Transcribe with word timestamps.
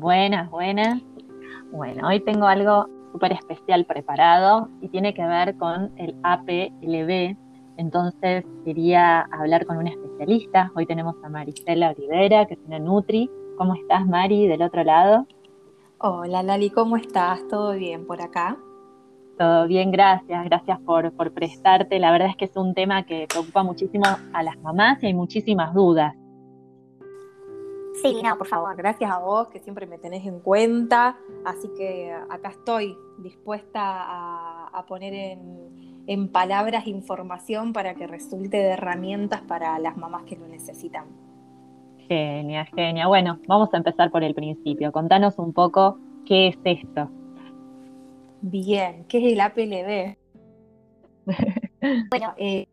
Buenas, 0.00 0.50
buenas. 0.50 1.02
Bueno, 1.72 2.08
hoy 2.08 2.20
tengo 2.20 2.46
algo 2.46 2.88
súper 3.12 3.32
especial 3.32 3.84
preparado 3.84 4.70
y 4.80 4.88
tiene 4.88 5.12
que 5.12 5.22
ver 5.26 5.58
con 5.58 5.92
el 5.98 6.16
APLB. 6.22 7.36
Entonces 7.76 8.46
quería 8.64 9.20
hablar 9.30 9.66
con 9.66 9.76
un 9.76 9.88
especialista. 9.88 10.72
Hoy 10.74 10.86
tenemos 10.86 11.16
a 11.22 11.28
Marisela 11.28 11.90
Olivera, 11.90 12.46
que 12.46 12.54
es 12.54 12.60
una 12.66 12.78
Nutri. 12.78 13.30
¿Cómo 13.58 13.74
estás, 13.74 14.06
Mari, 14.06 14.48
del 14.48 14.62
otro 14.62 14.84
lado? 14.84 15.26
Hola, 15.98 16.42
Lali, 16.42 16.70
¿cómo 16.70 16.96
estás? 16.96 17.46
¿Todo 17.48 17.72
bien 17.72 18.06
por 18.06 18.22
acá? 18.22 18.56
Todo 19.36 19.66
bien, 19.66 19.90
gracias. 19.90 20.46
Gracias 20.46 20.80
por, 20.80 21.12
por 21.12 21.34
prestarte. 21.34 21.98
La 21.98 22.10
verdad 22.10 22.28
es 22.30 22.36
que 22.36 22.46
es 22.46 22.56
un 22.56 22.72
tema 22.72 23.04
que 23.04 23.26
preocupa 23.28 23.62
muchísimo 23.62 24.06
a 24.32 24.42
las 24.42 24.58
mamás 24.60 25.02
y 25.02 25.08
hay 25.08 25.14
muchísimas 25.14 25.74
dudas. 25.74 26.16
Sí, 28.02 28.20
no, 28.22 28.38
por 28.38 28.46
favor, 28.46 28.76
gracias 28.76 29.10
a 29.10 29.18
vos 29.18 29.48
que 29.48 29.60
siempre 29.60 29.86
me 29.86 29.98
tenés 29.98 30.24
en 30.26 30.40
cuenta. 30.40 31.18
Así 31.44 31.68
que 31.76 32.12
acá 32.30 32.50
estoy 32.50 32.96
dispuesta 33.18 33.80
a, 33.82 34.84
poner 34.88 35.14
en, 36.06 36.28
palabras 36.28 36.86
información 36.86 37.72
para 37.72 37.94
que 37.94 38.06
resulte 38.06 38.56
de 38.56 38.70
herramientas 38.70 39.42
para 39.42 39.78
las 39.78 39.96
mamás 39.96 40.24
que 40.24 40.36
lo 40.36 40.48
necesitan. 40.48 41.06
Genia, 42.08 42.64
genia. 42.74 43.06
Bueno, 43.06 43.38
vamos 43.46 43.68
a 43.72 43.76
empezar 43.76 44.10
por 44.10 44.24
el 44.24 44.34
principio. 44.34 44.90
Contanos 44.90 45.38
un 45.38 45.52
poco 45.52 45.98
qué 46.26 46.48
es 46.48 46.58
esto. 46.64 47.08
Bien, 48.40 49.04
¿qué 49.08 49.18
es 49.18 49.32
el 49.32 49.40
APLB? 49.40 50.16
bueno, 52.10 52.34
eh, 52.38 52.66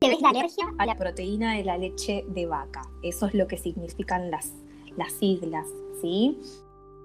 es 0.00 0.20
la 0.20 0.28
alergia 0.30 0.64
a 0.78 0.86
la 0.86 0.96
proteína 0.96 1.54
de 1.54 1.64
la 1.64 1.76
leche 1.76 2.24
de 2.28 2.46
vaca. 2.46 2.82
Eso 3.02 3.26
es 3.26 3.34
lo 3.34 3.48
que 3.48 3.58
significan 3.58 4.30
las, 4.30 4.52
las 4.96 5.12
siglas, 5.12 5.66
¿sí? 6.00 6.38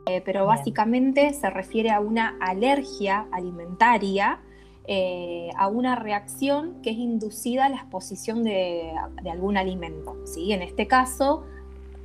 Eh, 0.05 0.21
pero 0.23 0.45
básicamente 0.45 1.33
se 1.33 1.49
refiere 1.49 1.89
a 1.89 1.99
una 1.99 2.37
alergia 2.39 3.25
alimentaria, 3.31 4.39
eh, 4.85 5.49
a 5.57 5.67
una 5.69 5.95
reacción 5.95 6.81
que 6.83 6.91
es 6.91 6.97
inducida 6.97 7.65
a 7.65 7.69
la 7.69 7.77
exposición 7.77 8.43
de, 8.43 8.93
algún 9.31 9.57
alimento, 9.57 10.17
¿sí? 10.25 10.51
En 10.51 10.61
este 10.61 10.87
caso, 10.87 11.45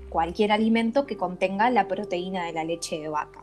cualquier 0.09 0.53
alimento 0.53 1.07
que 1.07 1.17
contenga 1.17 1.71
la 1.71 1.89
proteína 1.89 2.45
de 2.45 2.53
la 2.53 2.65
leche 2.65 2.99
de 2.99 3.09
vaca. 3.09 3.43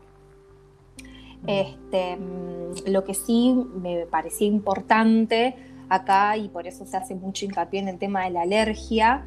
Este, 1.46 2.16
mm, 2.16 2.88
lo 2.90 3.04
que 3.04 3.14
sí 3.14 3.54
me 3.74 4.06
parecía 4.06 4.48
importante 4.48 5.54
acá, 5.88 6.36
y 6.36 6.48
por 6.48 6.66
eso 6.66 6.86
se 6.86 6.96
hace 6.96 7.14
mucho 7.14 7.44
hincapié 7.44 7.80
en 7.80 7.88
el 7.88 7.98
tema 7.98 8.24
de 8.24 8.30
la 8.30 8.42
alergia, 8.42 9.24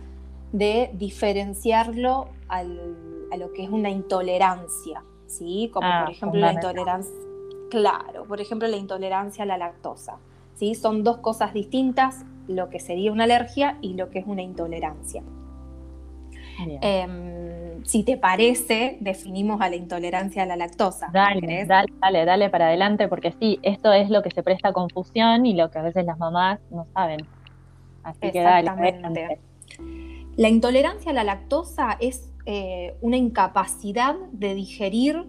de 0.51 0.89
diferenciarlo 0.93 2.29
a 2.47 2.63
lo 2.63 3.53
que 3.53 3.63
es 3.63 3.69
una 3.69 3.89
intolerancia, 3.89 5.03
¿sí? 5.27 5.69
Como 5.73 5.87
ah, 5.87 6.03
por 6.05 6.13
ejemplo 6.13 6.39
la 6.39 6.53
intolerancia, 6.53 7.13
claro, 7.69 8.25
por 8.25 8.41
ejemplo 8.41 8.67
la 8.67 8.77
intolerancia 8.77 9.43
a 9.43 9.47
la 9.47 9.57
lactosa, 9.57 10.17
¿sí? 10.55 10.75
Son 10.75 11.03
dos 11.03 11.17
cosas 11.17 11.53
distintas, 11.53 12.25
lo 12.47 12.69
que 12.69 12.79
sería 12.79 13.11
una 13.11 13.25
alergia 13.25 13.77
y 13.81 13.93
lo 13.93 14.09
que 14.09 14.19
es 14.19 14.25
una 14.27 14.41
intolerancia. 14.41 15.23
Em, 16.81 17.58
si 17.85 18.03
te 18.03 18.17
parece, 18.17 18.97
definimos 18.99 19.61
a 19.61 19.69
la 19.69 19.75
intolerancia 19.75 20.43
a 20.43 20.45
la 20.45 20.55
lactosa. 20.55 21.09
Dale, 21.11 21.65
dale, 21.65 22.25
dale, 22.25 22.49
para 22.49 22.67
adelante, 22.67 23.07
porque 23.07 23.33
sí, 23.39 23.59
esto 23.63 23.91
es 23.93 24.09
lo 24.09 24.21
que 24.21 24.31
se 24.31 24.43
presta 24.43 24.73
confusión 24.73 25.45
y 25.45 25.53
lo 25.53 25.69
que 25.71 25.79
a 25.79 25.81
veces 25.81 26.05
las 26.05 26.17
mamás 26.17 26.59
no 26.71 26.87
saben. 26.93 27.19
Así 28.03 28.31
que 28.31 28.41
dale. 28.41 29.39
La 30.35 30.47
intolerancia 30.47 31.11
a 31.11 31.13
la 31.13 31.23
lactosa 31.23 31.97
es 31.99 32.31
eh, 32.45 32.95
una 33.01 33.17
incapacidad 33.17 34.15
de 34.31 34.55
digerir 34.55 35.25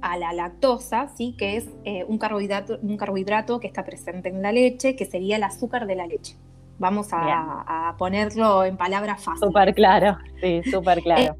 a 0.00 0.16
la 0.16 0.32
lactosa, 0.32 1.08
¿sí? 1.08 1.34
que 1.38 1.56
es 1.56 1.68
eh, 1.84 2.04
un, 2.08 2.18
carbohidrato, 2.18 2.78
un 2.82 2.96
carbohidrato 2.96 3.60
que 3.60 3.66
está 3.66 3.84
presente 3.84 4.28
en 4.28 4.42
la 4.42 4.52
leche, 4.52 4.96
que 4.96 5.06
sería 5.06 5.36
el 5.36 5.42
azúcar 5.42 5.86
de 5.86 5.96
la 5.96 6.06
leche. 6.06 6.36
Vamos 6.78 7.08
a, 7.12 7.94
ponerlo 7.98 8.64
en 8.64 8.76
palabras 8.76 9.22
fáciles. 9.22 9.48
Súper 9.48 9.74
claro, 9.74 10.18
sí, 10.40 10.62
súper 10.70 11.00
claro. 11.02 11.34
Eh, 11.34 11.36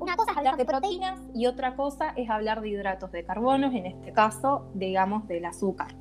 una 0.00 0.16
cosa 0.16 0.32
es 0.32 0.36
hablar 0.36 0.56
de 0.56 0.64
proteínas 0.64 1.20
y 1.34 1.46
otra 1.46 1.76
cosa 1.76 2.12
es 2.16 2.28
hablar 2.28 2.60
de 2.60 2.70
hidratos 2.70 3.12
de 3.12 3.24
carbono, 3.24 3.68
en 3.68 3.86
este 3.86 4.12
caso, 4.12 4.66
digamos, 4.74 5.26
del 5.28 5.44
azúcar. 5.44 5.94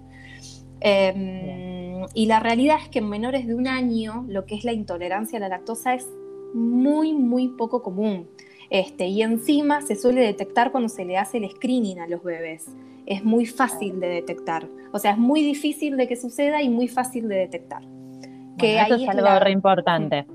Em, 0.79 2.05
y 2.13 2.25
la 2.27 2.39
realidad 2.39 2.77
es 2.81 2.89
que 2.89 2.99
en 2.99 3.09
menores 3.09 3.47
de 3.47 3.55
un 3.55 3.67
año 3.67 4.25
lo 4.27 4.45
que 4.45 4.55
es 4.55 4.63
la 4.63 4.73
intolerancia 4.73 5.37
a 5.37 5.39
la 5.39 5.49
lactosa 5.49 5.93
es 5.95 6.07
muy, 6.53 7.13
muy 7.13 7.49
poco 7.49 7.81
común. 7.81 8.27
Este, 8.69 9.07
y 9.07 9.21
encima 9.21 9.81
se 9.81 9.95
suele 9.95 10.21
detectar 10.21 10.71
cuando 10.71 10.89
se 10.89 11.05
le 11.05 11.17
hace 11.17 11.37
el 11.37 11.49
screening 11.49 11.99
a 11.99 12.07
los 12.07 12.23
bebés. 12.23 12.69
Es 13.05 13.23
muy 13.23 13.45
fácil 13.45 13.99
de 13.99 14.07
detectar. 14.07 14.67
O 14.91 14.99
sea, 14.99 15.11
es 15.11 15.17
muy 15.17 15.41
difícil 15.41 15.95
de 15.95 16.07
que 16.07 16.15
suceda 16.15 16.61
y 16.61 16.69
muy 16.69 16.87
fácil 16.87 17.27
de 17.27 17.35
detectar. 17.35 17.83
que 18.57 18.79
eso 18.81 18.95
es 18.95 19.07
algo 19.07 19.39
re 19.39 19.51
importante. 19.51 20.25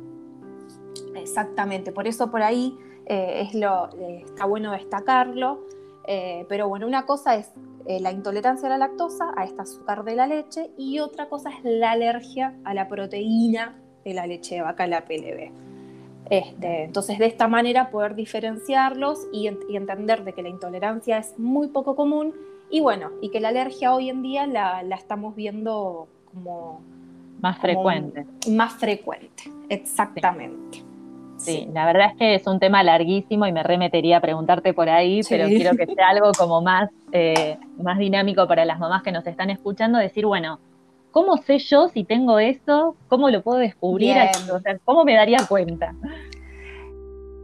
Exactamente, 1.16 1.92
por 1.92 2.06
eso 2.06 2.30
por 2.30 2.42
ahí 2.42 2.76
eh, 3.12 3.42
es 3.42 3.54
lo, 3.54 3.90
eh, 3.98 4.24
está 4.24 4.46
bueno 4.46 4.72
destacarlo. 4.72 5.66
Eh, 6.06 6.46
pero 6.48 6.66
bueno, 6.66 6.86
una 6.86 7.04
cosa 7.04 7.36
es 7.36 7.52
la 7.86 8.10
intolerancia 8.10 8.68
a 8.68 8.70
la 8.70 8.78
lactosa, 8.78 9.32
a 9.36 9.44
este 9.44 9.60
azúcar 9.60 10.04
de 10.04 10.14
la 10.14 10.26
leche, 10.26 10.70
y 10.78 11.00
otra 11.00 11.28
cosa 11.28 11.50
es 11.50 11.56
la 11.62 11.90
alergia 11.90 12.54
a 12.64 12.74
la 12.74 12.88
proteína 12.88 13.76
de 14.04 14.14
la 14.14 14.26
leche 14.26 14.54
de 14.54 14.62
vaca, 14.62 14.86
la 14.86 15.04
PLB. 15.04 15.50
Este, 16.30 16.84
entonces, 16.84 17.18
de 17.18 17.26
esta 17.26 17.48
manera 17.48 17.90
poder 17.90 18.14
diferenciarlos 18.14 19.26
y, 19.32 19.48
entender 19.48 20.24
de 20.24 20.32
que 20.32 20.42
la 20.42 20.48
intolerancia 20.48 21.18
es 21.18 21.38
muy 21.38 21.68
poco 21.68 21.96
común 21.96 22.32
y 22.70 22.80
bueno, 22.80 23.10
y 23.20 23.30
que 23.30 23.40
la 23.40 23.48
alergia 23.48 23.92
hoy 23.92 24.08
en 24.08 24.22
día 24.22 24.46
la, 24.46 24.80
estamos 24.96 25.34
viendo 25.34 26.08
como... 26.32 26.80
Más 27.40 27.58
frecuente. 27.58 28.24
Más 28.48 28.72
frecuente, 28.74 29.42
exactamente. 29.68 30.78
Sí. 30.78 30.91
La 31.72 31.86
verdad 31.86 32.10
es 32.12 32.16
que 32.18 32.34
es 32.34 32.46
un 32.46 32.58
tema 32.60 32.82
larguísimo 32.82 33.46
y 33.46 33.52
me 33.52 33.62
remetería 33.62 34.18
a 34.18 34.20
preguntarte 34.20 34.72
por 34.72 34.88
ahí, 34.88 35.20
pero 35.28 35.46
quiero 35.46 35.76
que 35.76 35.86
sea 35.86 36.08
algo 36.08 36.32
como 36.32 36.60
más, 36.60 36.90
eh, 37.12 37.56
más 37.78 37.98
dinámico 37.98 38.46
para 38.46 38.64
las 38.64 38.78
mamás 38.78 39.02
que 39.02 39.12
nos 39.12 39.26
están 39.26 39.50
escuchando, 39.50 39.98
decir, 39.98 40.26
bueno, 40.26 40.58
¿cómo 41.10 41.36
sé 41.38 41.58
yo 41.58 41.88
si 41.88 42.04
tengo 42.04 42.38
eso? 42.38 42.96
¿Cómo 43.08 43.30
lo 43.30 43.42
puedo 43.42 43.58
descubrir? 43.58 44.16
O 44.52 44.60
sea, 44.60 44.78
¿Cómo 44.84 45.04
me 45.04 45.14
daría 45.14 45.38
cuenta? 45.48 45.94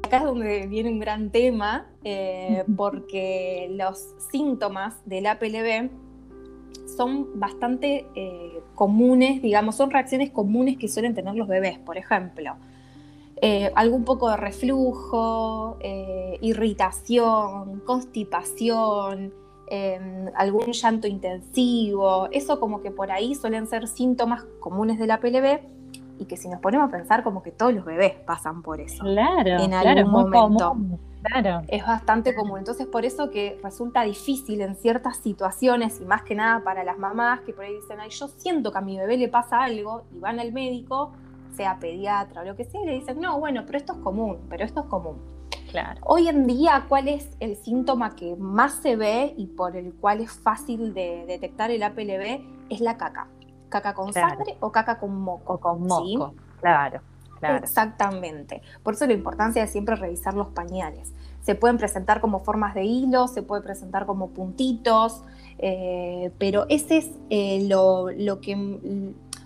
Acá 0.04 0.18
es 0.18 0.24
donde 0.24 0.66
viene 0.66 0.88
un 0.88 1.00
gran 1.00 1.30
tema, 1.30 1.86
eh, 2.04 2.64
porque 2.76 3.68
los 3.72 4.14
síntomas 4.30 5.06
del 5.06 5.26
APLB 5.26 5.90
son 6.96 7.38
bastante 7.38 8.06
eh, 8.14 8.60
comunes, 8.74 9.42
digamos, 9.42 9.76
son 9.76 9.90
reacciones 9.90 10.30
comunes 10.30 10.76
que 10.78 10.88
suelen 10.88 11.14
tener 11.14 11.34
los 11.34 11.48
bebés, 11.48 11.78
por 11.78 11.98
ejemplo. 11.98 12.56
Eh, 13.40 13.70
algún 13.74 14.04
poco 14.04 14.30
de 14.30 14.36
reflujo, 14.36 15.78
irritación, 16.40 17.80
constipación, 17.86 19.32
Em, 19.70 20.30
algún 20.34 20.72
llanto 20.72 21.06
intensivo, 21.06 22.28
eso 22.32 22.58
como 22.58 22.80
que 22.80 22.90
por 22.90 23.10
ahí 23.10 23.34
suelen 23.34 23.66
ser 23.66 23.86
síntomas 23.86 24.44
comunes 24.60 24.98
de 24.98 25.06
la 25.06 25.20
PLB 25.20 25.60
y 26.18 26.24
que 26.24 26.38
si 26.38 26.48
nos 26.48 26.60
ponemos 26.60 26.88
a 26.88 26.90
pensar 26.90 27.22
como 27.22 27.42
que 27.42 27.50
todos 27.50 27.74
los 27.74 27.84
bebés 27.84 28.14
pasan 28.14 28.62
por 28.62 28.80
eso. 28.80 29.04
Claro, 29.04 29.62
en 29.62 29.74
algún 29.74 30.10
momento. 30.10 30.74
claro. 31.22 31.60
Es 31.68 31.86
bastante 31.86 32.34
común. 32.34 32.60
Entonces 32.60 32.86
por 32.86 33.04
eso 33.04 33.30
que 33.30 33.60
resulta 33.62 34.04
difícil 34.04 34.62
en 34.62 34.74
ciertas 34.74 35.18
situaciones 35.18 36.00
y 36.00 36.06
más 36.06 36.22
que 36.22 36.34
nada 36.34 36.64
para 36.64 36.82
las 36.82 36.98
mamás 36.98 37.40
que 37.40 37.52
por 37.52 37.66
ahí 37.66 37.74
dicen, 37.74 38.00
ay, 38.00 38.08
yo 38.08 38.28
siento 38.28 38.72
que 38.72 38.78
a 38.78 38.80
mi 38.80 38.96
bebé 38.96 39.18
le 39.18 39.28
pasa 39.28 39.64
algo 39.64 40.04
y 40.16 40.18
van 40.18 40.40
al 40.40 40.50
médico, 40.50 41.12
sea 41.58 41.78
pediatra 41.78 42.42
o 42.42 42.44
lo 42.44 42.56
que 42.56 42.64
sea, 42.64 42.80
y 42.80 42.86
le 42.86 42.92
dicen, 42.92 43.20
no, 43.20 43.38
bueno, 43.38 43.64
pero 43.66 43.78
esto 43.78 43.92
es 43.94 43.98
común, 43.98 44.38
pero 44.48 44.64
esto 44.64 44.80
es 44.80 44.86
común. 44.86 45.18
Hoy 46.04 46.28
en 46.28 46.46
día, 46.46 46.86
¿cuál 46.88 47.08
es 47.08 47.28
el 47.40 47.56
síntoma 47.56 48.14
que 48.16 48.36
más 48.36 48.74
se 48.74 48.96
ve 48.96 49.34
y 49.36 49.46
por 49.46 49.76
el 49.76 49.92
cual 49.92 50.20
es 50.20 50.32
fácil 50.32 50.94
de 50.94 51.24
detectar 51.26 51.70
el 51.70 51.82
APLB? 51.82 52.40
Es 52.70 52.80
la 52.80 52.96
caca. 52.96 53.26
¿Caca 53.68 53.92
con 53.92 54.12
sangre 54.14 54.56
o 54.60 54.72
caca 54.72 54.98
con 54.98 55.20
moco? 55.20 55.60
con 55.60 55.86
moco, 55.86 56.34
claro, 56.60 57.02
claro. 57.38 57.58
Exactamente. 57.58 58.62
Por 58.82 58.94
eso 58.94 59.06
la 59.06 59.12
importancia 59.12 59.60
de 59.60 59.68
siempre 59.68 59.94
revisar 59.96 60.32
los 60.32 60.46
pañales. 60.48 61.12
Se 61.42 61.54
pueden 61.54 61.76
presentar 61.76 62.22
como 62.22 62.40
formas 62.40 62.74
de 62.74 62.84
hilo, 62.84 63.28
se 63.28 63.42
puede 63.42 63.60
presentar 63.62 64.06
como 64.06 64.30
puntitos, 64.30 65.22
eh, 65.58 66.30
pero 66.38 66.64
ese 66.70 66.98
es 66.98 67.10
eh, 67.28 67.66
lo, 67.68 68.10
lo 68.10 68.40
que 68.40 68.54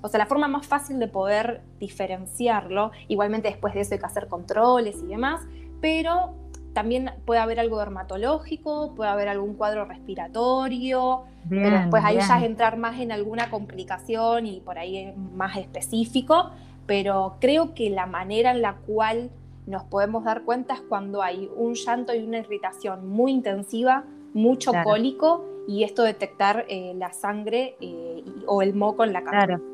o 0.03 0.09
sea, 0.09 0.19
la 0.19 0.27
forma 0.27 0.49
más 0.49 0.67
fácil 0.67 0.99
de 0.99 1.09
poder 1.09 1.63
diferenciarlo, 1.79 2.91
igualmente 3.09 3.49
después 3.49 3.73
de 3.75 3.81
eso 3.81 3.95
hay 3.95 4.01
que 4.01 4.07
hacer 4.07 4.29
controles 4.29 4.97
y 5.03 5.07
demás, 5.07 5.41
pero 5.81 6.35
también 6.73 7.11
puede 7.25 7.41
haber 7.41 7.61
algo 7.61 7.79
dermatológico, 7.79 8.95
puede 8.95 9.11
haber 9.11 9.29
algún 9.29 9.55
cuadro 9.55 9.85
respiratorio, 9.85 11.25
pero 11.49 11.79
después 11.79 12.03
ahí 12.05 12.17
ya 12.17 12.39
es 12.39 12.45
entrar 12.45 12.79
más 12.79 13.01
en 13.01 13.13
alguna 13.13 13.51
complicación 13.51 14.47
y 14.47 14.61
por 14.61 14.79
ahí 14.79 14.99
es 14.99 15.17
más 15.17 15.57
específico, 15.57 16.51
pero 16.87 17.37
creo 17.41 17.75
que 17.75 17.91
la 17.91 18.07
manera 18.07 18.53
en 18.53 18.63
la 18.63 18.77
cual 18.87 19.31
nos 19.67 19.85
podemos 19.85 20.25
dar 20.25 20.43
cuenta 20.43 20.75
es 20.75 20.81
cuando 20.81 21.23
hay 21.23 21.49
un 21.57 21.75
llanto 21.75 22.15
y 22.15 22.23
una 22.23 22.39
irritación 22.39 23.07
muy 23.07 23.33
intensiva, 23.33 24.05
mucho 24.35 24.73
cólico 24.83 25.45
y 25.69 25.85
esto 25.85 26.03
detectar 26.03 26.65
eh, 26.69 26.95
la 26.97 27.13
sangre 27.13 27.77
eh, 27.81 28.25
o 28.47 28.63
el 28.63 28.75
moco 28.75 29.05
en 29.05 29.13
la 29.13 29.23
cara. 29.23 29.47
Claro, 29.47 29.72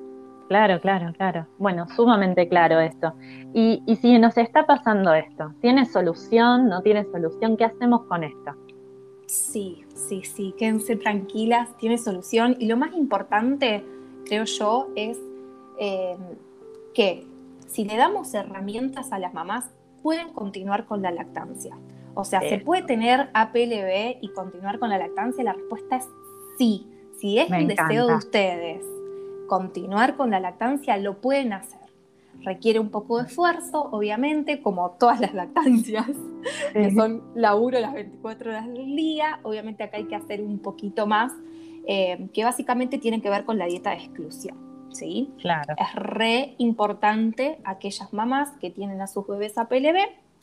claro, 0.49 0.81
claro, 0.81 1.13
claro. 1.13 1.47
Bueno, 1.59 1.87
sumamente 1.95 2.49
claro 2.49 2.81
esto. 2.81 3.15
Y, 3.55 3.83
y 3.87 3.97
si 3.97 4.19
nos 4.19 4.37
está 4.37 4.67
pasando 4.67 5.15
esto, 5.15 5.55
¿tiene 5.61 5.87
solución? 5.87 6.69
¿No 6.69 6.83
tiene 6.83 7.05
solución? 7.05 7.57
¿Qué 7.57 7.65
hacemos 7.65 8.05
con 8.05 8.25
esto? 8.25 8.55
Sí, 9.27 9.85
sí, 9.95 10.23
sí, 10.25 10.55
quédense 10.59 10.97
tranquilas, 10.97 11.77
tiene 11.77 11.99
solución. 11.99 12.57
Y 12.59 12.67
lo 12.67 12.77
más 12.77 12.95
importante, 12.95 13.85
creo 14.25 14.45
yo, 14.45 14.89
es 14.97 15.19
eh, 15.79 16.17
que 16.95 17.27
si 17.67 17.85
le 17.85 17.97
damos 17.97 18.33
herramientas 18.35 19.13
a 19.13 19.19
las 19.19 19.35
mamás, 19.35 19.71
pueden 20.03 20.33
continuar 20.33 20.87
con 20.87 21.03
la 21.03 21.11
lactancia. 21.11 21.77
O 22.15 22.25
sea, 22.25 22.41
¿se 22.41 22.59
puede 22.59 22.83
tener 22.83 23.29
APLB 23.35 24.19
y 24.21 24.31
continuar 24.35 24.79
con 24.79 24.89
la 24.89 24.99
lactancia? 24.99 25.45
La 25.45 25.53
respuesta 25.53 25.97
es 25.97 26.09
sí. 26.57 26.87
Si 27.21 27.39
es 27.39 27.51
el 27.51 27.69
deseo 27.69 28.07
de 28.07 28.15
ustedes 28.15 28.98
continuar 29.49 30.17
con 30.17 30.31
la 30.31 30.39
lactancia, 30.39 30.97
lo 30.97 31.21
pueden 31.21 31.53
hacer. 31.53 31.81
Requiere 32.45 32.79
un 32.79 32.91
poco 32.91 33.19
de 33.19 33.27
esfuerzo, 33.27 33.89
obviamente, 33.91 34.63
como 34.63 34.93
todas 34.93 35.21
las 35.21 35.35
lactancias, 35.35 36.07
que 36.73 36.93
son 36.93 37.25
laburo 37.35 37.81
las 37.81 37.93
24 37.95 38.51
horas 38.51 38.69
del 38.69 38.95
día. 38.95 39.41
Obviamente 39.43 39.83
acá 39.83 39.97
hay 39.97 40.05
que 40.05 40.15
hacer 40.15 40.41
un 40.41 40.61
poquito 40.61 41.09
más, 41.09 41.33
eh, 41.89 42.29
que 42.33 42.45
básicamente 42.45 42.99
tiene 42.99 43.21
que 43.21 43.29
ver 43.29 43.45
con 43.45 43.59
la 43.59 43.67
dieta 43.67 43.91
de 43.91 43.97
exclusión. 43.97 44.57
¿sí? 44.93 45.31
Claro. 45.41 45.75
Es 45.77 45.95
re 45.95 46.55
importante 46.59 47.59
aquellas 47.65 48.13
mamás 48.13 48.51
que 48.61 48.71
tienen 48.71 49.01
a 49.01 49.07
sus 49.07 49.27
bebés 49.27 49.59
APLB 49.59 49.97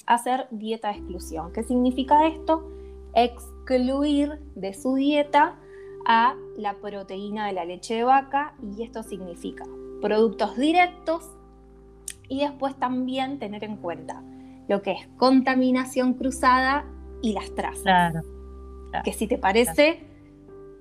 hacer 0.05 0.47
dieta 0.51 0.89
de 0.89 0.95
exclusión. 0.95 1.51
¿Qué 1.53 1.63
significa 1.63 2.27
esto? 2.27 2.69
Excluir 3.13 4.39
de 4.55 4.73
su 4.73 4.95
dieta 4.95 5.55
a 6.05 6.35
la 6.57 6.75
proteína 6.75 7.47
de 7.47 7.53
la 7.53 7.65
leche 7.65 7.95
de 7.95 8.03
vaca 8.03 8.53
y 8.61 8.83
esto 8.83 9.03
significa 9.03 9.65
productos 10.01 10.55
directos 10.57 11.31
y 12.29 12.41
después 12.41 12.75
también 12.75 13.39
tener 13.39 13.63
en 13.63 13.77
cuenta 13.77 14.21
lo 14.67 14.81
que 14.81 14.93
es 14.93 15.07
contaminación 15.17 16.13
cruzada 16.13 16.85
y 17.21 17.33
las 17.33 17.53
trazas. 17.55 17.83
Claro, 17.83 18.21
que 19.03 19.13
si 19.13 19.27
te 19.27 19.37
parece, 19.37 20.05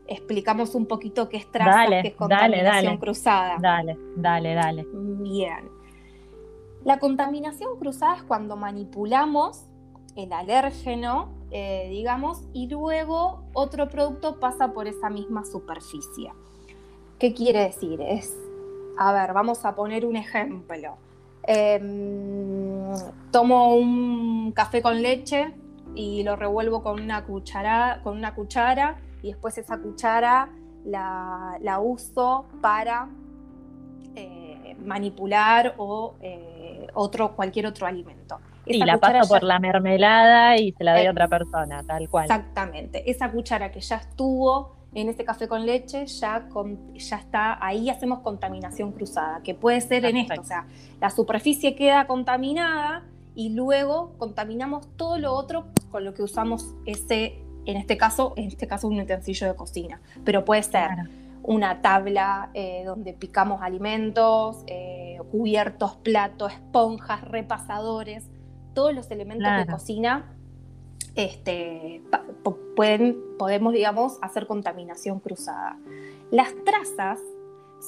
explicamos 0.06 0.74
un 0.74 0.86
poquito 0.86 1.28
qué 1.28 1.38
es 1.38 1.50
traza, 1.50 1.86
qué 1.88 2.08
es 2.08 2.14
contaminación 2.14 2.98
cruzada. 2.98 3.56
Dale, 3.60 3.98
dale, 4.16 4.54
dale. 4.54 4.86
Bien. 4.92 5.68
La 6.84 6.98
contaminación 6.98 7.78
cruzada 7.78 8.16
es 8.16 8.22
cuando 8.22 8.56
manipulamos 8.56 9.64
el 10.16 10.32
alérgeno, 10.32 11.32
eh, 11.56 11.86
digamos, 11.88 12.42
y 12.52 12.66
luego 12.66 13.44
otro 13.52 13.88
producto 13.88 14.40
pasa 14.40 14.72
por 14.72 14.88
esa 14.88 15.08
misma 15.08 15.44
superficie. 15.44 16.32
¿Qué 17.20 17.32
quiere 17.32 17.60
decir? 17.60 18.00
Es, 18.00 18.36
a 18.98 19.12
ver, 19.12 19.32
vamos 19.32 19.64
a 19.64 19.76
poner 19.76 20.04
un 20.04 20.16
ejemplo. 20.16 20.96
Em, 21.44 22.92
tomo 23.30 23.76
un 23.76 24.50
café 24.50 24.82
con 24.82 25.00
leche 25.00 25.54
y 25.94 26.24
lo 26.24 26.34
revuelvo 26.34 26.82
con 26.82 27.00
una 27.00 27.24
cuchara, 27.24 28.00
con 28.02 28.18
una 28.18 28.34
cuchara 28.34 29.00
y 29.22 29.28
después 29.28 29.56
esa 29.56 29.78
cuchara 29.78 30.48
la, 30.84 31.78
uso 31.80 32.46
para 32.60 33.08
eh, 34.16 34.76
manipular 34.84 35.76
o 35.78 36.16
eh, 36.20 36.88
otro, 36.94 37.36
cualquier 37.36 37.68
otro 37.68 37.86
alimento. 37.86 38.40
Y 38.66 38.78
la 38.78 38.98
paso 38.98 39.28
por 39.28 39.42
la 39.42 39.58
mermelada 39.58 40.56
y 40.56 40.72
se 40.72 40.84
la 40.84 40.96
doy 40.96 41.06
a 41.06 41.10
otra 41.10 41.28
persona, 41.28 41.82
tal 41.86 42.08
cual. 42.08 42.24
Exactamente. 42.24 43.10
Esa 43.10 43.30
cuchara 43.30 43.70
que 43.70 43.80
ya 43.80 43.96
estuvo 43.96 44.72
en 44.94 45.08
este 45.08 45.24
café 45.24 45.48
con 45.48 45.66
leche 45.66 46.06
ya, 46.06 46.48
ya 46.94 47.16
está, 47.16 47.64
ahí 47.64 47.90
hacemos 47.90 48.20
contaminación 48.20 48.92
cruzada, 48.92 49.40
que 49.42 49.54
puede 49.54 49.80
ser 49.80 50.04
en 50.04 50.16
esto, 50.16 50.40
o 50.40 50.44
sea, 50.44 50.66
la 51.00 51.10
superficie 51.10 51.74
queda 51.74 52.06
contaminada 52.06 53.02
y 53.34 53.50
luego 53.50 54.12
contaminamos 54.18 54.86
todo 54.96 55.18
lo 55.18 55.32
otro 55.32 55.66
con 55.90 56.04
lo 56.04 56.14
que 56.14 56.22
usamos 56.22 56.74
ese, 56.86 57.40
en 57.66 57.76
este 57.76 57.96
caso, 57.96 58.34
en 58.36 58.46
este 58.46 58.68
caso 58.68 58.86
un 58.86 59.00
utensilio 59.00 59.48
de 59.48 59.56
cocina, 59.56 60.00
pero 60.24 60.44
puede 60.44 60.62
ser 60.62 60.90
una 61.42 61.82
tabla 61.82 62.50
eh, 62.54 62.84
donde 62.86 63.12
picamos 63.12 63.60
alimentos, 63.62 64.64
eh, 64.66 65.18
cubiertos, 65.30 65.96
platos, 65.96 66.52
esponjas, 66.52 67.22
repasadores, 67.22 68.30
todos 68.74 68.94
los 68.94 69.10
elementos 69.10 69.48
de 69.56 69.66
cocina 69.66 70.36
este, 71.14 72.02
pueden, 72.74 73.16
podemos, 73.38 73.72
digamos, 73.72 74.18
hacer 74.20 74.46
contaminación 74.46 75.20
cruzada. 75.20 75.78
Las 76.30 76.52
trazas 76.64 77.20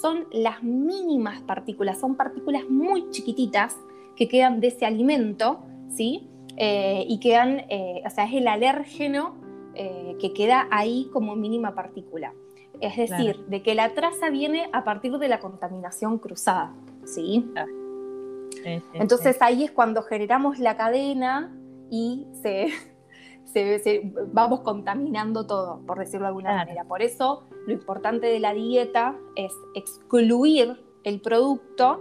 son 0.00 0.27
las 0.31 0.62
mínimas 0.62 1.41
partículas, 1.43 1.99
son 1.99 2.17
partículas 2.17 2.69
muy 2.69 3.11
chiquititas 3.11 3.77
que 4.15 4.29
quedan 4.29 4.61
de 4.61 4.69
ese 4.69 4.87
alimento, 4.87 5.61
¿sí? 5.91 6.29
Eh, 6.56 7.05
y 7.09 7.19
quedan, 7.19 7.65
eh, 7.69 8.03
o 8.06 8.11
sea, 8.11 8.25
es 8.25 8.35
el 8.35 8.49
alérgeno 8.49 9.35
eh, 9.75 10.17
que 10.21 10.32
queda 10.32 10.69
ahí 10.71 11.09
como 11.12 11.37
mínima 11.37 11.75
partícula. 11.75 12.32
Es 12.81 12.97
decir, 12.97 13.39
de 13.47 13.62
que 13.62 13.75
la 13.75 13.94
traza 13.94 14.29
viene 14.29 14.69
a 14.73 14.85
partir 14.85 15.17
de 15.17 15.29
la 15.29 15.41
contaminación 15.41 16.19
cruzada, 16.19 16.75
¿sí? 17.05 17.50
Entonces 18.93 19.37
ahí 19.41 19.65
es 19.65 19.71
cuando 19.71 20.03
generamos 20.03 20.59
la 20.59 20.77
cadena 20.77 21.57
y 21.91 22.27
se, 22.43 22.69
vamos 24.33 24.61
contaminando 24.61 25.47
todo, 25.47 25.81
por 25.87 25.99
decirlo 25.99 26.23
de 26.23 26.29
alguna 26.29 26.57
manera. 26.57 26.85
Por 26.85 27.03
eso 27.03 27.45
lo 27.67 27.73
importante 27.73 28.27
de 28.27 28.41
la 28.41 28.53
dieta 28.53 29.17
es 29.35 29.53
excluir 29.75 30.83
el 31.05 31.21
producto, 31.21 32.01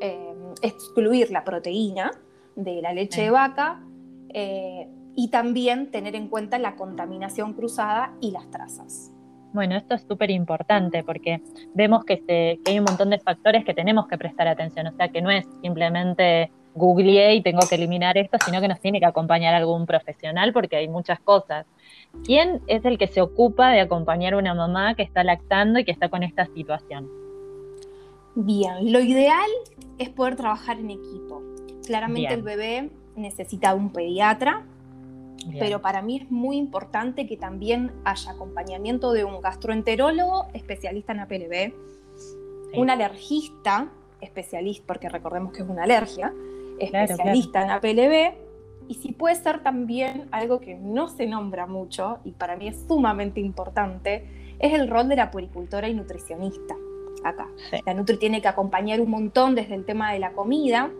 eh, 0.00 0.34
excluir 0.62 1.30
la 1.30 1.44
proteína 1.44 2.12
de 2.54 2.80
la 2.80 2.92
leche 2.92 3.22
de 3.22 3.30
vaca 3.30 3.84
eh, 4.30 4.88
y 5.14 5.28
también 5.28 5.90
tener 5.90 6.14
en 6.14 6.28
cuenta 6.28 6.58
la 6.58 6.76
contaminación 6.76 7.52
cruzada 7.52 8.16
y 8.20 8.30
las 8.30 8.50
trazas. 8.50 9.12
Bueno, 9.56 9.74
esto 9.74 9.94
es 9.94 10.02
súper 10.02 10.30
importante 10.30 11.02
porque 11.02 11.40
vemos 11.72 12.04
que, 12.04 12.22
que 12.26 12.60
hay 12.66 12.78
un 12.78 12.84
montón 12.84 13.08
de 13.08 13.18
factores 13.18 13.64
que 13.64 13.72
tenemos 13.72 14.06
que 14.06 14.18
prestar 14.18 14.46
atención, 14.46 14.86
o 14.86 14.92
sea 14.92 15.08
que 15.08 15.22
no 15.22 15.30
es 15.30 15.46
simplemente 15.62 16.50
googleé 16.74 17.36
y 17.36 17.42
tengo 17.42 17.60
que 17.66 17.76
eliminar 17.76 18.18
esto, 18.18 18.36
sino 18.44 18.60
que 18.60 18.68
nos 18.68 18.80
tiene 18.80 19.00
que 19.00 19.06
acompañar 19.06 19.54
algún 19.54 19.86
profesional 19.86 20.52
porque 20.52 20.76
hay 20.76 20.88
muchas 20.88 21.20
cosas. 21.20 21.64
¿Quién 22.22 22.60
es 22.66 22.84
el 22.84 22.98
que 22.98 23.06
se 23.06 23.22
ocupa 23.22 23.70
de 23.70 23.80
acompañar 23.80 24.34
a 24.34 24.36
una 24.36 24.52
mamá 24.52 24.94
que 24.94 25.02
está 25.02 25.24
lactando 25.24 25.78
y 25.78 25.86
que 25.86 25.92
está 25.92 26.10
con 26.10 26.22
esta 26.22 26.44
situación? 26.44 27.08
Bien, 28.34 28.92
lo 28.92 29.00
ideal 29.00 29.48
es 29.96 30.10
poder 30.10 30.36
trabajar 30.36 30.78
en 30.78 30.90
equipo. 30.90 31.42
Claramente 31.86 32.34
el 32.34 32.42
bebé 32.42 32.90
necesita 33.16 33.72
un 33.72 33.90
pediatra, 33.90 34.66
pero 35.58 35.80
para 35.80 36.02
mí 36.02 36.18
es 36.18 36.30
muy 36.30 36.56
importante 36.56 37.26
que 37.26 37.36
también 37.36 37.92
haya 38.04 38.32
acompañamiento 38.32 39.12
de 39.12 39.24
un 39.24 39.40
gastroenterólogo 39.40 40.46
especialista 40.54 41.12
en 41.12 41.20
APLB, 41.20 41.72
un 42.74 42.90
alergista 42.90 43.88
especialista, 44.20 44.84
porque 44.86 45.08
recordemos 45.08 45.52
que 45.52 45.62
es 45.62 45.68
una 45.68 45.84
alergia, 45.84 46.32
especialista 46.78 47.62
en 47.62 47.70
APLB, 47.70 48.34
y 48.88 48.94
si 48.94 49.12
puede 49.12 49.34
ser 49.34 49.62
también 49.62 50.28
algo 50.30 50.60
que 50.60 50.74
no 50.76 51.08
se 51.08 51.26
nombra 51.26 51.66
mucho, 51.66 52.18
y 52.24 52.32
para 52.32 52.56
mí 52.56 52.68
es 52.68 52.84
sumamente 52.86 53.40
importante, 53.40 54.26
es 54.58 54.72
el 54.72 54.88
rol 54.88 55.08
de 55.08 55.16
la 55.16 55.30
puericultora 55.30 55.88
y 55.88 55.94
nutricionista 55.94 56.74
acá. 57.24 57.48
La 57.84 57.94
Nutri 57.94 58.18
tiene 58.18 58.40
que 58.40 58.48
acompañar 58.48 59.00
un 59.00 59.10
montón 59.10 59.54
desde 59.54 59.74
el 59.74 59.84
tema 59.84 60.12
de 60.12 60.18
la 60.18 60.32
comida, 60.32 60.90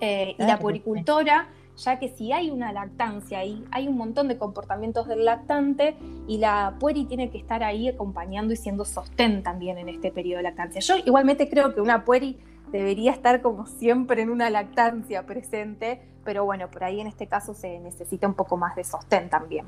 eh, 0.00 0.34
y 0.38 0.42
la 0.42 0.58
puericultora, 0.58 1.48
ya 1.84 1.98
que 1.98 2.08
si 2.08 2.32
hay 2.32 2.50
una 2.50 2.72
lactancia 2.72 3.38
ahí, 3.38 3.64
hay 3.70 3.88
un 3.88 3.96
montón 3.96 4.28
de 4.28 4.38
comportamientos 4.38 5.08
del 5.08 5.24
lactante, 5.24 5.96
y 6.26 6.38
la 6.38 6.76
pueri 6.78 7.04
tiene 7.04 7.30
que 7.30 7.38
estar 7.38 7.62
ahí 7.62 7.88
acompañando 7.88 8.52
y 8.52 8.56
siendo 8.56 8.84
sostén 8.84 9.42
también 9.42 9.78
en 9.78 9.88
este 9.88 10.10
periodo 10.10 10.38
de 10.38 10.44
lactancia. 10.44 10.80
Yo 10.80 10.96
igualmente 11.04 11.48
creo 11.48 11.74
que 11.74 11.80
una 11.80 12.04
pueri 12.04 12.38
debería 12.70 13.12
estar 13.12 13.42
como 13.42 13.66
siempre 13.66 14.22
en 14.22 14.30
una 14.30 14.50
lactancia 14.50 15.26
presente, 15.26 16.02
pero 16.24 16.44
bueno, 16.44 16.70
por 16.70 16.84
ahí 16.84 17.00
en 17.00 17.06
este 17.06 17.26
caso 17.26 17.54
se 17.54 17.80
necesita 17.80 18.26
un 18.26 18.34
poco 18.34 18.56
más 18.56 18.76
de 18.76 18.84
sostén 18.84 19.28
también. 19.28 19.66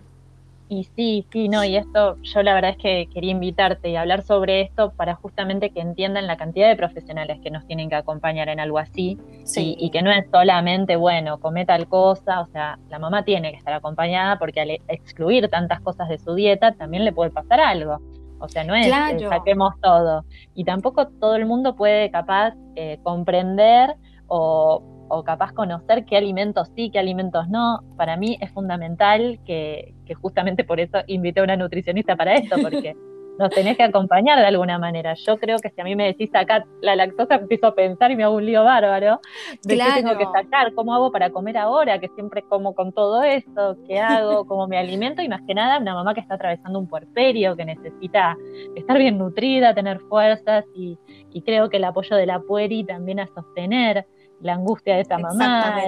Y 0.68 0.84
sí, 0.84 1.26
sí, 1.30 1.48
no, 1.48 1.64
y 1.64 1.76
esto 1.76 2.16
yo 2.22 2.42
la 2.42 2.54
verdad 2.54 2.70
es 2.70 2.76
que 2.78 3.08
quería 3.12 3.32
invitarte 3.32 3.90
y 3.90 3.96
hablar 3.96 4.22
sobre 4.22 4.62
esto 4.62 4.92
para 4.96 5.14
justamente 5.14 5.70
que 5.70 5.80
entiendan 5.80 6.26
la 6.26 6.38
cantidad 6.38 6.68
de 6.68 6.76
profesionales 6.76 7.40
que 7.42 7.50
nos 7.50 7.66
tienen 7.66 7.90
que 7.90 7.96
acompañar 7.96 8.48
en 8.48 8.58
algo 8.58 8.78
así 8.78 9.18
y, 9.54 9.90
que 9.90 10.00
no 10.00 10.10
es 10.10 10.24
solamente, 10.30 10.96
bueno, 10.96 11.38
come 11.40 11.66
tal 11.66 11.88
cosa, 11.88 12.40
o 12.40 12.46
sea, 12.46 12.78
la 12.88 12.98
mamá 12.98 13.22
tiene 13.24 13.50
que 13.50 13.58
estar 13.58 13.74
acompañada 13.74 14.38
porque 14.38 14.60
al 14.60 14.70
excluir 14.88 15.48
tantas 15.48 15.80
cosas 15.80 16.08
de 16.08 16.18
su 16.18 16.34
dieta 16.34 16.72
también 16.72 17.04
le 17.04 17.12
puede 17.12 17.30
pasar 17.30 17.60
algo. 17.60 18.00
O 18.38 18.48
sea, 18.48 18.64
no 18.64 18.74
es 18.74 18.86
que 18.86 19.28
saquemos 19.28 19.78
todo. 19.80 20.24
Y 20.54 20.64
tampoco 20.64 21.06
todo 21.06 21.36
el 21.36 21.46
mundo 21.46 21.76
puede 21.76 22.10
capaz 22.10 22.54
eh, 22.74 22.98
comprender 23.04 23.94
o, 24.26 24.82
o 25.12 25.22
capaz 25.22 25.52
conocer 25.52 26.06
qué 26.06 26.16
alimentos 26.16 26.68
sí, 26.74 26.90
qué 26.90 26.98
alimentos 26.98 27.46
no, 27.48 27.80
para 27.96 28.16
mí 28.16 28.38
es 28.40 28.50
fundamental 28.50 29.38
que, 29.44 29.94
que 30.06 30.14
justamente 30.14 30.64
por 30.64 30.80
eso 30.80 30.98
invité 31.06 31.40
a 31.40 31.44
una 31.44 31.56
nutricionista 31.56 32.16
para 32.16 32.34
esto, 32.34 32.56
porque 32.62 32.96
nos 33.38 33.50
tenés 33.50 33.76
que 33.76 33.82
acompañar 33.82 34.38
de 34.38 34.46
alguna 34.46 34.78
manera. 34.78 35.14
Yo 35.14 35.38
creo 35.38 35.58
que 35.58 35.70
si 35.70 35.80
a 35.80 35.84
mí 35.84 35.96
me 35.96 36.06
decís 36.06 36.30
acá 36.34 36.64
la 36.80 36.96
lactosa, 36.96 37.36
empiezo 37.36 37.66
a 37.66 37.74
pensar 37.74 38.10
y 38.10 38.16
me 38.16 38.24
hago 38.24 38.36
un 38.36 38.46
lío 38.46 38.64
bárbaro 38.64 39.20
de 39.62 39.76
qué 39.76 39.84
tengo 39.94 40.16
que 40.16 40.24
sacar, 40.32 40.72
cómo 40.74 40.94
hago 40.94 41.10
para 41.12 41.30
comer 41.30 41.58
ahora, 41.58 41.98
que 41.98 42.08
siempre 42.14 42.42
como 42.42 42.74
con 42.74 42.92
todo 42.92 43.22
esto, 43.22 43.76
qué 43.86 44.00
hago, 44.00 44.44
cómo 44.48 44.66
me 44.66 44.78
alimento, 44.78 45.20
y 45.20 45.28
más 45.28 45.42
que 45.46 45.54
nada 45.54 45.78
una 45.78 45.94
mamá 45.94 46.14
que 46.14 46.20
está 46.20 46.34
atravesando 46.34 46.78
un 46.78 46.88
puerperio, 46.88 47.54
que 47.54 47.66
necesita 47.66 48.36
estar 48.74 48.98
bien 48.98 49.18
nutrida, 49.18 49.74
tener 49.74 50.00
fuerzas, 50.00 50.64
y, 50.74 50.98
creo 51.44 51.68
que 51.68 51.78
el 51.78 51.84
apoyo 51.84 52.14
de 52.16 52.24
la 52.24 52.40
pueri 52.40 52.84
también 52.84 53.18
a 53.18 53.26
sostener 53.26 54.06
la 54.42 54.54
angustia 54.54 54.96
de 54.96 55.02
esta 55.02 55.18
mamá. 55.18 55.80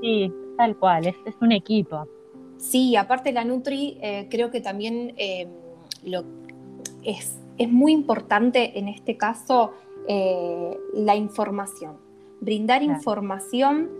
sí, 0.00 0.32
tal 0.56 0.76
cual, 0.76 1.06
es, 1.06 1.16
es 1.26 1.34
un 1.40 1.52
equipo. 1.52 2.06
Sí, 2.58 2.96
aparte 2.96 3.32
la 3.32 3.44
Nutri, 3.44 3.98
eh, 4.00 4.28
creo 4.30 4.50
que 4.50 4.60
también 4.60 5.14
eh, 5.16 5.46
lo 6.04 6.24
es, 7.04 7.38
muy 7.68 7.92
importante 7.92 8.78
en 8.78 8.88
este 8.88 9.16
caso 9.16 9.72
eh, 10.08 10.76
la 10.94 11.16
información, 11.16 11.96
brindar 12.40 12.82
información 12.82 13.90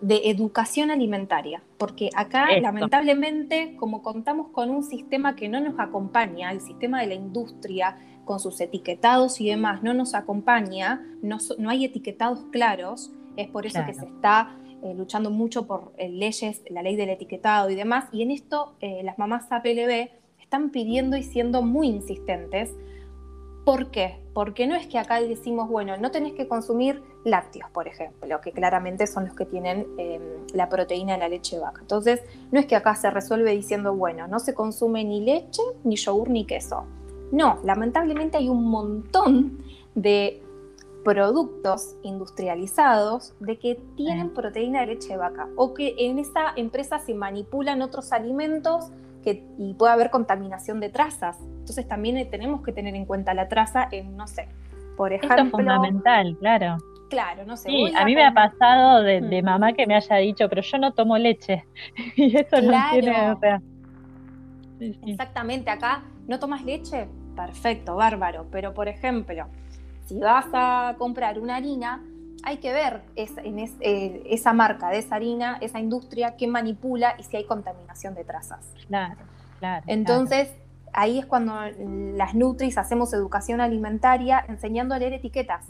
de 0.00 0.30
educación 0.30 0.90
alimentaria, 0.90 1.62
porque 1.78 2.10
acá 2.14 2.46
lamentablemente 2.60 3.76
como 3.76 4.02
contamos 4.02 4.48
con 4.48 4.70
un 4.70 4.82
sistema 4.82 5.36
que 5.36 5.48
no 5.48 5.60
nos 5.60 5.78
acompaña, 5.78 6.52
el 6.52 6.60
sistema 6.60 7.00
de 7.00 7.08
la 7.08 7.14
industria, 7.14 7.96
con 8.24 8.40
sus 8.40 8.60
etiquetados 8.60 9.40
y 9.40 9.48
demás, 9.48 9.82
no 9.82 9.92
nos 9.92 10.14
acompaña, 10.14 11.04
no, 11.22 11.38
hay 11.68 11.84
etiquetados 11.84 12.44
claros, 12.50 13.12
es 13.36 13.48
por 13.48 13.66
eso 13.66 13.80
que 13.84 13.92
se 13.92 14.06
está 14.06 14.56
eh, 14.82 14.94
luchando 14.94 15.30
mucho 15.30 15.66
por 15.66 15.92
eh, 15.98 16.08
leyes, 16.08 16.62
la 16.70 16.82
ley 16.82 16.96
del 16.96 17.10
etiquetado 17.10 17.68
y 17.68 17.74
demás, 17.74 18.06
y 18.12 18.22
en 18.22 18.30
esto 18.30 18.76
las 18.80 19.18
mamás 19.18 19.50
APLB 19.50 20.08
están 20.40 20.70
pidiendo 20.70 21.16
y 21.16 21.22
siendo 21.22 21.62
muy 21.62 21.88
insistentes. 21.88 22.74
¿Por 23.64 23.90
qué? 23.90 24.18
Porque 24.34 24.66
no 24.66 24.74
es 24.74 24.86
que 24.86 24.98
acá 24.98 25.20
decimos, 25.20 25.70
bueno, 25.70 25.96
no 25.96 26.10
tenés 26.10 26.34
que 26.34 26.46
consumir 26.46 27.02
lácteos, 27.24 27.70
por 27.70 27.88
ejemplo, 27.88 28.40
que 28.42 28.52
claramente 28.52 29.06
son 29.06 29.26
los 29.26 29.34
que 29.34 29.46
tienen 29.46 29.86
em, 29.96 30.22
la 30.52 30.68
proteína 30.68 31.14
de 31.14 31.18
la 31.20 31.28
leche 31.28 31.58
vaca. 31.58 31.80
Entonces, 31.80 32.20
no 32.52 32.60
es 32.60 32.66
que 32.66 32.76
acá 32.76 32.94
se 32.94 33.10
resuelve 33.10 33.52
diciendo, 33.52 33.94
bueno, 33.94 34.28
no 34.28 34.38
se 34.38 34.52
consume 34.52 35.02
ni 35.04 35.24
leche, 35.24 35.62
ni 35.82 35.96
yogur, 35.96 36.28
ni 36.28 36.44
queso. 36.44 36.84
No, 37.32 37.58
lamentablemente 37.64 38.36
hay 38.36 38.50
un 38.50 38.68
montón 38.68 39.64
de 39.94 40.42
productos 41.02 41.96
industrializados 42.02 43.34
de 43.40 43.58
que 43.58 43.80
tienen 43.96 44.34
proteína 44.34 44.80
de 44.80 44.86
leche 44.86 45.16
vaca 45.16 45.48
o 45.56 45.72
que 45.72 45.94
en 45.98 46.18
esa 46.18 46.52
empresa 46.56 46.98
se 46.98 47.14
manipulan 47.14 47.82
otros 47.82 48.12
alimentos 48.12 48.90
y 49.58 49.74
puede 49.74 49.92
haber 49.92 50.10
contaminación 50.10 50.80
de 50.80 50.90
trazas. 50.90 51.38
Entonces 51.64 51.88
también 51.88 52.28
tenemos 52.28 52.62
que 52.62 52.72
tener 52.72 52.94
en 52.94 53.06
cuenta 53.06 53.32
la 53.32 53.48
traza 53.48 53.88
en, 53.90 54.18
no 54.18 54.26
sé, 54.26 54.48
por 54.98 55.14
ejemplo... 55.14 55.36
Esto 55.36 55.46
es 55.46 55.50
fundamental, 55.50 56.36
claro. 56.38 56.76
Claro, 57.08 57.46
no 57.46 57.56
sé. 57.56 57.70
Sí, 57.70 57.90
a, 57.96 58.04
mí 58.04 58.14
me 58.14 58.22
ha 58.22 58.34
pasado 58.34 59.02
de, 59.02 59.22
mm. 59.22 59.42
mamá 59.42 59.72
que 59.72 59.86
me 59.86 59.94
haya 59.94 60.16
dicho, 60.16 60.46
pero 60.50 60.60
yo 60.60 60.76
no 60.76 60.92
tomo 60.92 61.16
leche. 61.16 61.64
y 62.16 62.36
eso 62.36 62.60
no 62.60 62.74
tiene, 62.90 63.30
o 63.30 63.38
sea... 63.38 63.62
Exactamente, 65.06 65.70
acá 65.70 66.02
no 66.28 66.38
tomas 66.38 66.62
leche, 66.62 67.08
perfecto, 67.34 67.96
bárbaro. 67.96 68.46
Pero 68.50 68.74
por 68.74 68.88
ejemplo, 68.88 69.46
si 70.04 70.18
vas 70.18 70.48
a 70.52 70.96
comprar 70.98 71.40
una 71.40 71.56
harina, 71.56 72.02
hay 72.42 72.58
que 72.58 72.74
ver 72.74 73.00
en 73.16 73.58
eh, 73.58 74.22
esa 74.26 74.52
marca 74.52 74.90
de 74.90 74.98
esa 74.98 75.14
harina, 75.14 75.56
esa 75.62 75.80
industria, 75.80 76.36
que 76.36 76.46
manipula 76.46 77.14
y 77.18 77.22
si 77.22 77.38
hay 77.38 77.46
contaminación 77.46 78.14
de 78.14 78.24
trazas. 78.24 78.70
Claro, 78.86 79.22
claro. 79.60 79.84
Entonces, 79.86 80.52
ahí 80.94 81.18
es 81.18 81.26
cuando 81.26 81.54
las 82.16 82.34
Nutris 82.34 82.78
hacemos 82.78 83.12
educación 83.12 83.60
alimentaria 83.60 84.44
enseñando 84.48 84.94
a 84.94 84.98
leer 84.98 85.14
etiquetas 85.14 85.66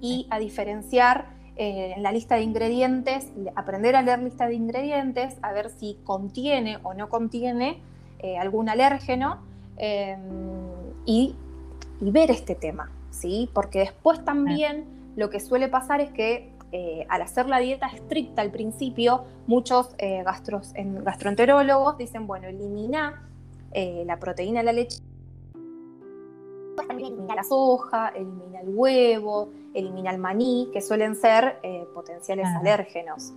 y 0.00 0.26
a 0.30 0.38
diferenciar 0.38 1.34
en 1.56 1.92
eh, 1.92 1.94
la 2.00 2.10
lista 2.10 2.34
de 2.34 2.42
ingredientes, 2.42 3.32
aprender 3.54 3.94
a 3.96 4.02
leer 4.02 4.20
lista 4.20 4.48
de 4.48 4.54
ingredientes, 4.54 5.36
a 5.42 5.52
ver 5.52 5.70
si 5.70 5.98
contiene 6.04 6.78
o 6.82 6.94
no 6.94 7.08
contiene 7.08 7.80
eh, 8.18 8.38
algún 8.38 8.68
alérgeno 8.68 9.42
y, 11.04 11.34
y, 12.00 12.10
ver 12.12 12.30
este 12.30 12.54
tema, 12.54 12.92
¿sí? 13.10 13.50
Porque 13.52 13.80
después 13.80 14.24
también 14.24 14.84
lo 15.16 15.30
que 15.30 15.40
suele 15.40 15.68
pasar 15.68 16.00
es 16.00 16.10
que 16.10 16.54
eh, 16.76 17.06
al 17.08 17.22
hacer 17.22 17.48
la 17.48 17.60
dieta 17.60 17.86
estricta 17.86 18.42
al 18.42 18.50
principio, 18.50 19.26
muchos 19.46 19.94
eh, 19.98 20.24
gastroenterólogos 20.24 21.96
dicen, 21.98 22.26
bueno, 22.26 22.48
elimina 22.48 23.28
eh, 23.74 24.04
la 24.06 24.18
proteína 24.18 24.60
de 24.60 24.64
la 24.64 24.72
leche, 24.72 25.02
elimina 26.88 27.34
la 27.34 27.44
soja, 27.44 28.08
elimina 28.08 28.60
el 28.60 28.68
huevo, 28.70 29.50
elimina 29.74 30.10
el 30.10 30.18
maní, 30.18 30.70
que 30.72 30.80
suelen 30.80 31.14
ser 31.14 31.58
potenciales 31.92 32.46
alérgenos. 32.46 33.32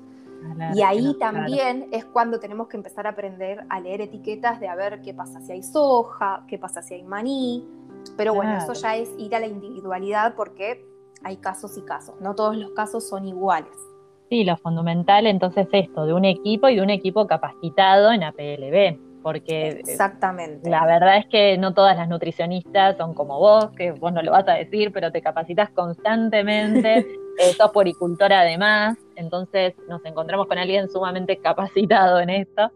y 0.73 0.81
ahí 0.81 1.15
también 1.19 1.87
es 1.91 2.05
cuando 2.05 2.39
tenemos 2.39 2.67
que 2.67 2.77
empezar 2.77 3.07
a 3.07 3.11
aprender 3.11 3.65
a 3.69 3.79
leer 3.79 4.01
etiquetas 4.01 4.59
de 4.59 4.67
a 4.67 4.75
ver 4.75 5.01
qué 5.01 5.13
pasa 5.13 5.41
si 5.41 5.51
hay 5.51 5.63
soja, 5.63 6.45
qué 6.47 6.57
pasa 6.57 6.81
si 6.81 6.95
hay 6.95 7.03
maní. 7.03 7.67
Pero 8.15 8.33
bueno, 8.33 8.57
eso 8.57 8.73
ya 8.73 8.95
es 8.95 9.09
ir 9.17 9.35
a 9.35 9.39
la 9.39 9.47
individualidad 9.47 10.35
porque 10.35 10.85
hay 11.23 11.37
casos 11.37 11.77
y 11.77 11.81
casos, 11.81 12.15
no 12.21 12.35
todos 12.35 12.55
los 12.55 12.71
casos 12.71 13.07
son 13.07 13.27
iguales. 13.27 13.73
Sí, 14.29 14.43
lo 14.43 14.57
fundamental 14.57 15.25
entonces 15.25 15.67
es 15.71 15.85
esto, 15.87 16.05
de 16.05 16.13
un 16.13 16.25
equipo 16.25 16.67
y 16.69 16.75
de 16.75 16.81
un 16.81 16.89
equipo 16.89 17.27
capacitado 17.27 18.11
en 18.11 18.23
APLB, 18.23 18.99
porque 19.27 19.67
eh, 19.71 19.81
Exactamente. 19.81 20.69
la 20.69 20.85
verdad 20.85 21.17
es 21.17 21.25
que 21.25 21.57
no 21.57 21.73
todas 21.73 21.97
las 21.97 22.07
nutricionistas 22.07 22.95
son 22.95 23.13
como 23.13 23.37
vos, 23.39 23.71
que 23.71 23.91
vos 23.91 24.13
no 24.13 24.21
lo 24.21 24.31
vas 24.31 24.47
a 24.47 24.53
decir, 24.53 24.93
pero 24.93 25.11
te 25.11 25.21
capacitas 25.21 25.69
constantemente, 25.71 26.99
eh, 27.37 27.53
sos 27.57 27.71
poricultora 27.71 28.39
además, 28.39 28.97
entonces 29.17 29.75
nos 29.89 29.99
encontramos 30.05 30.47
con 30.47 30.57
alguien 30.57 30.87
sumamente 30.87 31.39
capacitado 31.41 32.21
en 32.21 32.29
esto, 32.29 32.71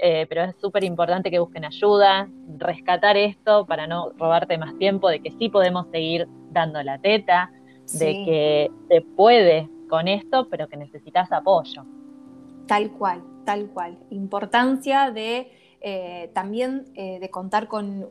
eh, 0.00 0.26
pero 0.28 0.42
es 0.42 0.56
súper 0.60 0.82
importante 0.82 1.30
que 1.30 1.38
busquen 1.38 1.66
ayuda, 1.66 2.28
rescatar 2.58 3.16
esto 3.16 3.64
para 3.64 3.86
no 3.86 4.10
robarte 4.18 4.58
más 4.58 4.76
tiempo, 4.78 5.08
de 5.08 5.20
que 5.20 5.30
sí 5.38 5.50
podemos 5.50 5.86
seguir 5.92 6.26
dando 6.50 6.82
la 6.82 6.98
teta, 6.98 7.52
de 7.92 8.24
que 8.24 8.70
se 8.88 9.02
puede 9.02 9.68
con 9.88 10.08
esto, 10.08 10.48
pero 10.50 10.66
que 10.66 10.76
necesitas 10.76 11.30
apoyo. 11.30 11.84
Tal 12.66 12.90
cual, 12.90 13.22
tal 13.44 13.68
cual. 13.68 13.98
Importancia 14.10 15.12
de 15.12 15.61
eh, 15.84 16.30
también 16.32 16.84
eh, 16.94 17.18
de 17.18 17.28
contar 17.28 17.66
con 17.66 18.02
eh, 18.02 18.06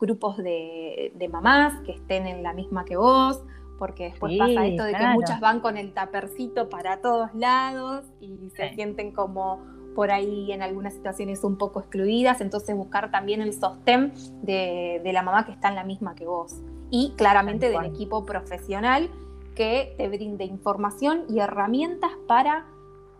grupos 0.00 0.38
de, 0.38 1.12
mamás 1.30 1.78
que 1.86 1.92
estén 1.92 2.26
en 2.26 2.42
la 2.42 2.52
misma 2.52 2.84
que 2.84 2.96
vos, 2.96 3.40
porque 3.78 4.10
después 4.10 4.36
pasa 4.36 4.66
esto 4.66 4.82
de 4.82 4.92
que 4.92 5.06
muchas 5.14 5.38
van 5.38 5.60
con 5.60 5.76
el 5.76 5.92
tapercito 5.92 6.68
para 6.68 7.00
todos 7.00 7.32
lados 7.34 8.04
y 8.20 8.50
se 8.50 8.74
sienten 8.74 9.12
como 9.12 9.60
por 9.94 10.10
ahí 10.10 10.50
en 10.50 10.62
algunas 10.62 10.94
situaciones 10.94 11.44
un 11.44 11.58
poco 11.58 11.78
excluidas, 11.78 12.40
entonces 12.40 12.74
buscar 12.74 13.12
también 13.12 13.40
el 13.40 13.52
sostén 13.52 14.12
de, 14.42 15.00
de 15.04 15.12
la 15.12 15.22
mamá 15.22 15.44
que 15.44 15.52
está 15.52 15.68
en 15.68 15.76
la 15.76 15.84
misma 15.84 16.16
que 16.16 16.26
vos. 16.26 16.56
Y 16.90 17.12
claramente 17.16 17.70
del 17.70 17.84
equipo 17.84 18.26
profesional 18.26 19.08
que 19.54 19.94
te 19.96 20.08
brinde 20.08 20.44
información 20.44 21.24
y 21.28 21.38
herramientas 21.38 22.10
para 22.26 22.66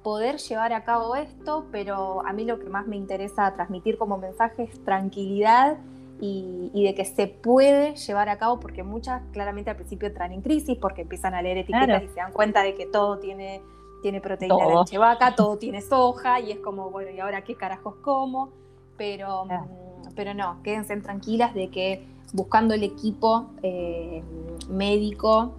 poder 0.03 0.39
llevar 0.39 0.73
a 0.73 0.85
cabo 0.85 1.17
esto, 1.17 1.67
pero 1.71 2.27
a 2.27 2.33
mí 2.33 2.45
lo 2.45 2.59
que 2.59 2.69
más 2.69 2.87
me 2.87 2.97
interesa 2.97 3.53
transmitir 3.55 3.99
como 3.99 4.19
mensaje 4.19 4.65
es 4.65 4.85
tranquilidad 4.85 5.79
y, 6.21 6.85
de 6.85 6.95
que 6.95 7.05
se 7.05 7.27
puede 7.27 7.97
llevar 7.97 8.29
a 8.29 8.39
cabo, 8.39 8.61
porque 8.61 8.85
muchas 8.85 9.23
claramente 9.33 9.71
al 9.71 9.77
principio 9.77 10.07
entran 10.07 10.33
en 10.33 10.41
crisis 10.41 10.79
porque 10.81 11.03
empiezan 11.03 11.35
a 11.35 11.43
leer 11.43 11.59
etiquetas 11.59 12.03
y 12.05 12.09
se 12.09 12.15
dan 12.15 12.33
cuenta 12.33 12.63
de 12.63 12.75
que 12.75 12.87
todo 12.87 13.19
tiene, 13.19 13.61
tiene 14.03 14.21
proteína 14.21 14.55
de 14.55 14.75
leche 14.77 14.99
vaca, 14.99 15.35
todo 15.37 15.59
tiene 15.59 15.81
soja 15.81 16.39
y 16.39 16.53
es 16.53 16.59
como, 16.59 16.91
bueno, 16.91 17.11
¿y 17.11 17.19
ahora 17.19 17.43
qué 17.43 17.57
carajos 17.57 17.97
como? 18.03 18.51
Pero, 18.97 19.47
mm, 19.47 20.15
pero 20.15 20.33
no, 20.33 20.63
quédense 20.63 20.97
tranquilas 20.99 21.55
de 21.55 21.71
que 21.71 22.07
buscando 22.33 22.75
el 22.75 22.85
equipo 22.85 23.51
eh, 23.63 24.23
médico 24.71 25.55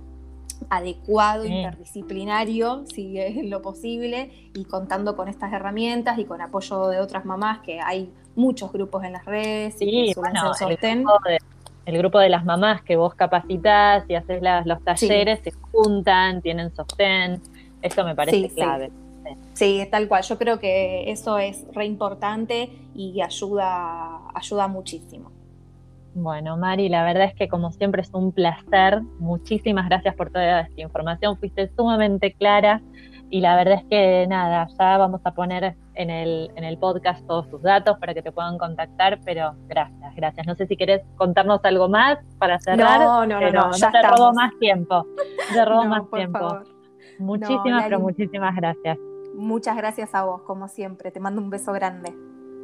adecuado, 0.70 1.46
interdisciplinario, 1.46 2.86
si 2.94 3.20
es 3.20 3.46
lo 3.46 3.62
posible, 3.62 4.50
y 4.54 4.66
contando 4.66 5.16
con 5.16 5.28
estas 5.28 5.54
herramientas 5.54 6.18
y 6.20 6.26
con 6.26 6.42
apoyo 6.42 6.88
de 6.88 7.00
otras 7.00 7.26
mamás, 7.26 7.60
que 7.60 7.80
hay 7.80 8.12
muchos 8.36 8.72
grupos 8.72 9.04
en 9.04 9.14
las 9.14 9.26
redes 9.26 9.76
sí, 9.78 9.86
y 9.86 10.14
bueno, 10.16 10.52
El 11.86 11.98
grupo, 11.98 12.20
de, 12.20 12.30
las 12.30 12.46
mamás 12.46 12.82
que 12.82 12.96
vos 12.96 13.14
capacitas 13.14 14.06
y 14.08 14.16
haces 14.16 14.42
los 14.66 14.84
talleres, 14.84 15.42
se 15.44 15.52
juntan, 15.52 16.42
tienen 16.42 16.74
sostén, 16.76 17.42
eso 17.82 18.04
me 18.04 18.16
parece 18.16 18.50
clave. 18.50 18.92
Sí. 19.54 19.82
sí. 19.82 19.88
tal 19.92 20.08
cual. 20.08 20.24
Yo 20.24 20.38
creo 20.38 20.60
que 20.60 21.12
eso 21.12 21.38
es 21.38 21.66
re 21.74 21.86
importante 21.86 22.70
y 22.96 23.22
ayuda, 23.22 24.22
ayuda 24.34 24.68
muchísimo. 24.68 25.32
Bueno, 26.16 26.58
Mari, 26.58 26.90
la 26.90 27.04
verdad 27.04 27.26
es 27.26 27.34
que 27.36 27.48
como 27.48 27.72
siempre 27.72 28.02
es 28.04 28.12
un 28.14 28.32
placer. 28.32 29.02
Muchísimas 29.20 29.88
gracias 29.90 30.16
por 30.16 30.30
toda 30.30 30.62
esta 30.62 30.82
información. 30.82 31.38
Fuiste 31.38 31.72
sumamente 31.76 32.34
clara 32.34 32.82
y 33.32 33.42
la 33.42 33.56
verdad 33.56 33.80
es 33.80 33.86
que 33.90 34.28
nada, 34.28 34.68
ya 34.78 34.98
vamos 35.00 35.22
a 35.24 35.32
poner 35.34 35.76
en 35.96 36.10
el, 36.12 36.52
en 36.56 36.64
el 36.64 36.78
podcast 36.78 37.26
todos 37.26 37.50
tus 37.50 37.64
datos 37.64 37.98
para 37.98 38.14
que 38.14 38.22
te 38.22 38.32
puedan 38.32 38.60
contactar, 38.60 39.20
pero 39.26 39.56
gracias, 39.68 40.16
gracias. 40.16 40.46
No 40.46 40.54
sé 40.54 40.68
si 40.68 40.78
querés 40.78 41.02
contarnos 41.16 41.60
algo 41.64 41.90
más 41.90 42.20
para 42.38 42.60
cerrar. 42.60 43.00
No, 43.00 43.26
no, 43.26 43.40
pero 43.40 43.52
no, 43.64 43.72
ya 43.72 43.92
te 43.92 43.98
estamos. 43.98 44.20
robo 44.20 44.34
más 44.34 44.52
tiempo. 44.60 45.06
Te 45.52 45.66
robo 45.66 45.84
No, 45.84 45.90
más 45.90 46.02
por 46.04 46.20
tiempo. 46.20 46.40
favor. 46.40 46.64
Muchísimas, 47.18 47.66
No, 47.66 47.84
pero 47.84 48.00
muchísimas 48.00 48.56
gracias. 48.56 48.98
Muchas 49.36 49.76
gracias 49.78 50.14
a 50.14 50.26
vos, 50.26 50.44
como 50.44 50.68
siempre. 50.68 51.10
Te 51.10 51.20
mando 51.20 51.42
un 51.42 51.50
beso 51.50 51.74
grande. 51.74 52.14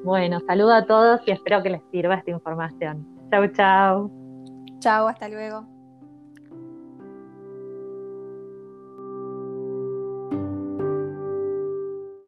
Bueno, 0.03 0.39
saludo 0.41 0.74
a 0.74 0.86
todos 0.86 1.20
y 1.27 1.32
espero 1.32 1.63
que 1.63 1.72
les 1.72 1.82
sirva 1.91 2.13
esta 2.15 2.29
información. 2.29 3.19
Chau, 3.31 3.48
chau. 3.53 4.12
Chao, 4.79 5.07
hasta 5.07 5.27
luego. 5.29 5.78